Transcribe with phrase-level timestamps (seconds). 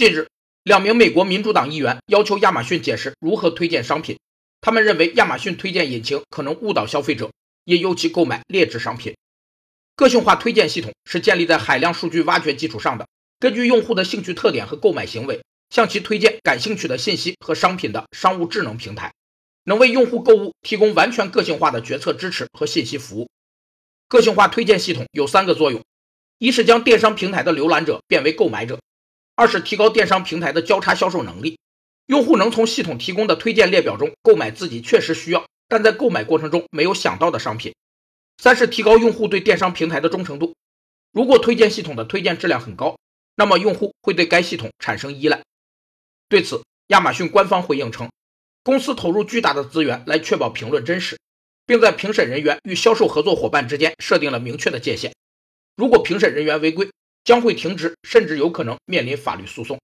[0.00, 0.28] 近日，
[0.62, 4.18] 两名美国民主党议员要求亚马逊解释如何推荐商品。
[4.62, 7.30] 他们认为亚马逊推荐引擎可能误导消费者，
[7.66, 9.14] 引诱其购买劣质商品。
[9.94, 13.06] 个性化推荐系统是建立在海量数据挖掘基础上的，
[13.38, 19.12] 根据用户的兴趣特点和购买行为，向其推荐感兴趣的信息和商品的商务智能平台，
[19.64, 23.28] 能为用户购物提供完全个性化的决策支持和信息服务。
[24.08, 25.82] 个性化推荐系统有三个作用：
[26.38, 28.76] 一是将电商平台的浏览者变为购买者；
[29.40, 31.58] 二是提高电商平台的交叉销售能力，
[32.04, 37.72] 用户能从系统提供的推荐列表中购买自己确实需要但在购买过程中没有想到的商品。
[38.36, 40.54] 三是提高用户对电商平台的忠诚度。
[41.10, 42.98] 如果推荐系统的推荐质量很高，
[43.34, 45.40] 那么用户会对该系统产生依赖。
[46.28, 48.10] 对此，亚马逊官方回应称，
[48.62, 51.18] 公司投入巨大的资源来确保评论真实，
[51.64, 55.14] 并在评审人员与销售合作伙伴之间设定了明确的界限。
[55.76, 56.90] 如果评审人员违规，
[57.24, 59.78] 将会停职，甚至有可能面临法律诉讼。